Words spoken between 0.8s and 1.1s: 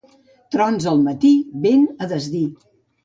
al